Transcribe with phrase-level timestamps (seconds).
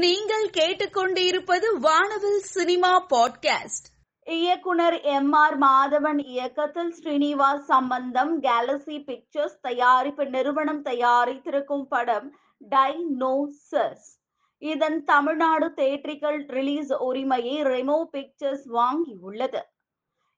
[0.00, 3.88] நீங்கள் கேட்டுக்கொண்டிருப்பது வானவில் சினிமா பாட்காஸ்ட்.
[4.24, 12.36] இயக்குனர் எம் ஆர் மாதவன் இயக்கத்தில் ஸ்ரீனிவாஸ் சம்பந்தம் கேலக்சி பிக்சர்ஸ் தயாரிப்பு நிறுவனம் தயாரித்திருக்கும் படம்
[12.70, 14.06] டைனோசஸ்
[14.58, 19.60] இதன் தமிழ்நாடு தேட்ரிக்கல் ரிலீஸ் உரிமையை ரெமோ பிக்சர்ஸ் வாங்கியுள்ளது.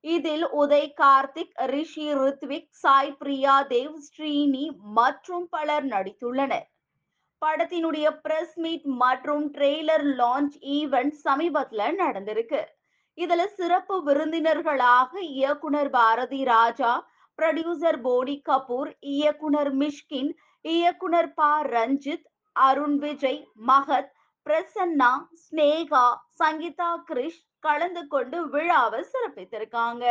[0.00, 6.72] இதில் உதய் கார்த்திக் ரிஷி ரித்விக் சாய் பிரியா தேவ் ஸ்ரீனி மற்றும் பலர் நடித்துள்ளனர்.
[7.44, 12.60] படத்தினுடைய பிரஸ் மீட் மற்றும் ட்ரெய்லர் லான்ச் ஈவெண்ட் சமீபத்துல நடந்திருக்கு.
[13.18, 16.92] இதுல சிறப்பு விருந்தினர்களாக இயக்குனர் பாரதி ராஜா
[17.38, 20.30] ப்ரொடியூசர் போனி கபூர் இயக்குனர் மிஷ்கின்
[20.64, 24.10] இயக்குனர் ப ரஞ்சித் அருண் விஜய் மகத்
[24.46, 25.10] பிரசன்னா
[25.42, 26.06] ஸ்னேகா
[26.38, 30.04] சங்கீதா கிரிஷ் கலந்து கொண்டு விழாவை சிறப்பித்திருக்காங்க.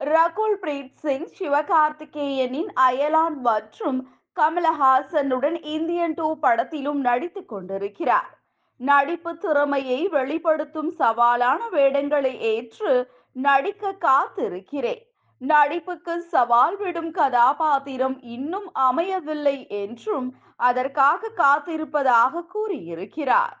[0.00, 4.00] ரகுல் பிரீத் சிங் சிவகார்த்திகேயனின் அயலான் மற்றும்
[4.40, 8.42] கமலஹாசனுடன் இந்தியன் டூ படத்திலும் நடித்துக் கொண்டிருக்கிறார்.
[8.76, 15.02] நடிப்பு திறமையை வெளிப்படுத்தும் சவாலான வேடங்களை ஏற்று நடிக்க காத்திருக்கிறேன்.
[15.38, 23.56] நடிப்புக்கு சவால் விடும் கதாபாத்திரம் இன்னும் அமையவில்லை என்றும் அதற்காக காத்திருப்பதாக கூறியிருக்கிறார்.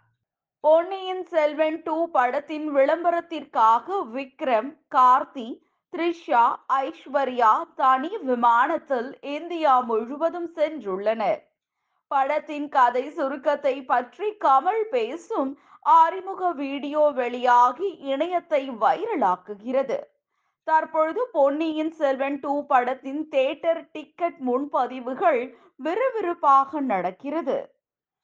[0.60, 5.48] பொன்னியின் செல்வன் டூ படத்தின் விளம்பரத்திற்காக விக்ரம் கார்த்தி
[5.94, 11.42] த்ரிஷா ஐஸ்வர்யா தனி விமானத்தில் இந்தியா முழுவதும் சென்றுள்ளனர்.
[12.06, 19.98] படத்தின் கதை சுருக்கத்தை பற்றி கமல் பேசும் அறிமுக வீடியோ வெளியாகி இணையத்தை வைரலாக்குகிறது.
[20.64, 27.58] தற்பொழுது பொன்னியின் செல்வன் டூ படத்தின் தேட்டர் டிக்கெட் முன்பதிவுகள் விறுவிறுப்பாக நடக்கிறது.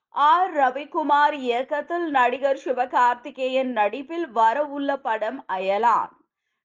[0.08, 0.54] ஆர்.
[0.54, 6.14] ரவிக்குமார் இயக்கத்தில் நடிகர் சிவகார்த்திகேயன் நடிப்பில் வரவுள்ள படம் அயலான்.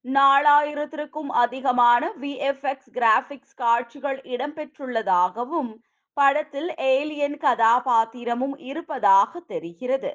[0.05, 5.71] நாலாயிரத்திற்கும் அதிகமான விஎஃப்எக்ஸ் கிராபிக்ஸ் காட்சிகள் இடம்பெற்றுள்ளதாகவும்
[6.13, 10.11] படத்தில் ஏலியன் கதாபாத்திரமும் இருப்பதாக தெரிகிறது.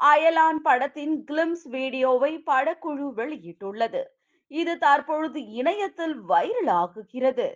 [0.00, 4.02] அயலான் படத்தின் கிளிம்ஸ் வீடியோவை படக்குழு வெளியிட்டுள்ளது.
[4.50, 7.48] இது தற்பொழுது இணையத்தில் வைரலாகுகிறது.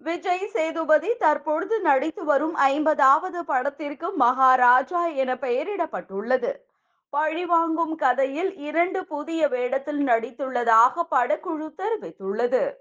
[0.00, 6.52] விஜய் சேதுபதி தற்பொழுது நடித்து வரும் ஐம்பதாவது படத்திற்கு மகாராஜா என பெயரிடப்பட்டுள்ளது.
[7.10, 12.72] பழிவாங்கும் கதையில் இரண்டு புதிய வேடத்தில் நடித்துள்ளதாக படக்குழு தெரிவித்துள்ளது.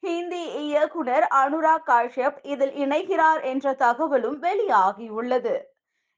[0.00, 5.56] ஹிந்தி இயக்குனர் அனுராக் காஷ்யப் இதில் இணைகிறார் என்ற தகவலும் வெளியாகியுள்ளது.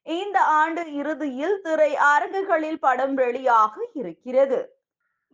[0.03, 4.79] இந்த ஆண்டு இறுதியில் திரை அரங்குகளில் படம் வெளியாக இருக்கிறது.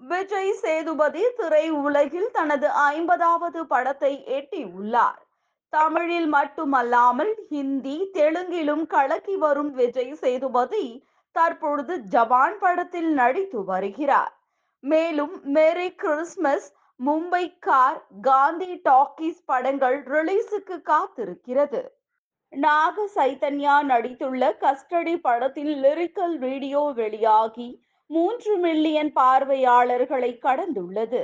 [0.02, 5.22] விஜய் சேதுபதி திரை உலகில் தனது ஐம்பதாவது படத்தை எட்டியுள்ளார்.
[5.70, 11.06] தமிழில் மட்டுமல்லாமல் ஹிந்தி தெலுங்கிலும் கலக்கி வரும் விஜய் சேதுபதி
[11.38, 14.34] தற்பொழுது ஜவான் படத்தில் நடித்து வருகிறார்.
[14.84, 16.68] மேலும் Merry Christmas
[17.60, 21.82] Mumbaikar Gandhi Talkies படங்கள் ரிலீஸுக்கு காத்திருக்கிறது.
[22.54, 27.70] நாக சைத்தன்யா நடித்துள்ள கஸ்டடி படத்தின் லிரிக்கல் வீடியோ வெளியாகி
[28.10, 31.24] மூன்று மில்லியன் பார்வையாளர்களை கடந்துள்ளது.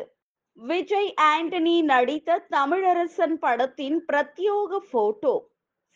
[0.57, 5.35] விஜய் ஆண்டனி நடித்த தமிழரசன் படத்தின் பிரத்யோக போட்டோ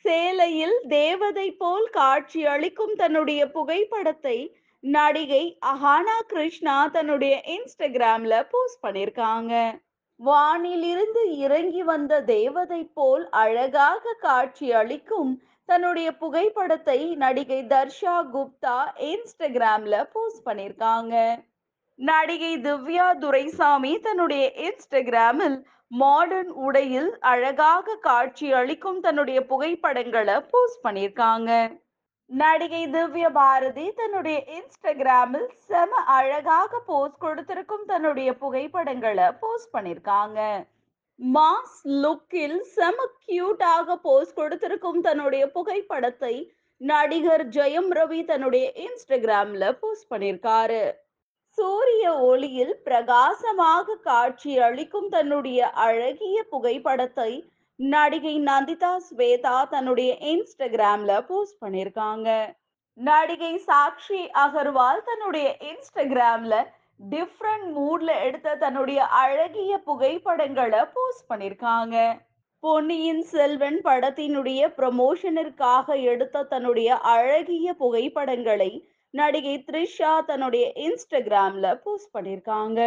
[0.06, 4.38] சேலையில் தேவதை போல் காட்சி அளிக்கும் தன்னுடைய புகைப்படத்தை
[4.84, 9.54] நடிகை அஹானா கிருஷ்ணா தன்னுடைய இன்ஸ்டாகிராம்ல போஸ்ட் பண்ணிருக்காங்க.
[10.20, 15.34] வானிலிருந்து இறங்கி வந்த தேவதை போல் அழகாக காட்சி அளிக்கும்
[15.70, 18.78] தன்னுடைய புகைப்படத்தை நடிகை தர்ஷா குப்தா
[19.12, 21.16] இன்ஸ்டாகிராம்ல போஸ்ட் பண்ணிருக்காங்க.
[22.00, 25.56] நடிகை திவ்யா துரைசாமி தன்னுடைய இன்ஸ்டாகிராமில்
[25.92, 31.52] மாடர்ன் உடையில் அழகாக காட்சி அளிக்கும் தன்னுடைய புகைப்படங்களை போஸ்ட் பண்ணியிருக்காங்க.
[32.26, 40.40] நடிகை திவ்ய பாரதி தன்னுடைய இன்ஸ்டாகிராமில் செம அழகாக போஸ்ட் கொடுத்திருக்கும் தன்னுடைய புகைப்படங்களை போஸ்ட் பண்ணியிருக்காங்க.
[41.20, 46.36] மாஸ் லுக்கில் செம கியூட்டாக போஸ்ட் கொடுத்திருக்கும் தன்னுடைய புகைப்படத்தை
[46.82, 50.84] நடிகர் ஜெயம் ரவி தன்னுடைய இன்ஸ்டாகிராம்ல போஸ்ட் பண்ணியிருக்காரு.
[51.58, 57.32] சூரிய ஒளியில் பிரகாசமாக காட்சி அளிக்கும் தன்னுடைய அழகிய புகைப்படத்தை
[57.80, 62.30] நடிகை நந்திதா ஸ்வேதா தன்னுடைய இன்ஸ்டாகிராம்ல போஸ்ட் பண்ணிருக்காங்க
[62.98, 66.56] நடிகை சாக்ஷி அகர்வால் தன்னுடைய இன்ஸ்டாகிராம்ல
[67.08, 71.98] டிஃப்ரெண்ட் மூட்ல எடுத்த தன்னுடைய அழகிய புகைப்படங்களை போஸ்ட் பண்ணிருக்காங்க
[72.64, 78.72] பொன்னியின் செல்வன் படத்தினுடைய ப்ரமோஷனிற்காக எடுத்த தன்னுடைய அழகிய புகைப்படங்களை
[79.20, 82.80] நடிகை த்ரிஷா தன்னுடைய இன்ஸ்டாகிராம்ல போஸ்ட் பண்ணிருக்காங்க.